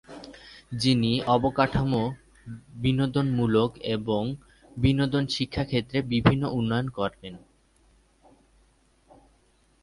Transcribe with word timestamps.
যিনি 0.73 1.11
অবকাঠামো, 1.27 2.03
বিনোদনমূলক 2.73 3.71
এবং 3.87 4.21
বিনোদন 4.77 5.23
শিক্ষা 5.27 5.63
ক্ষেত্রে 5.65 5.97
বিভিন্ন 6.03 6.43
উন্নয়ন 6.51 6.87
করেন। 6.89 7.33